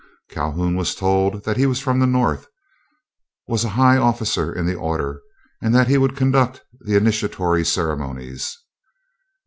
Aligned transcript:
Calhoun 0.31 0.75
was 0.75 0.95
told 0.95 1.43
that 1.43 1.57
he 1.57 1.67
was 1.67 1.79
from 1.79 1.99
the 1.99 2.07
North, 2.07 2.47
was 3.47 3.63
a 3.63 3.69
high 3.77 3.97
officer 3.97 4.51
in 4.51 4.65
the 4.65 4.73
order, 4.73 5.21
and 5.61 5.75
that 5.75 5.89
he 5.89 5.99
would 5.99 6.17
conduct 6.17 6.63
the 6.79 6.95
initiatory 6.95 7.63
ceremonies. 7.63 8.57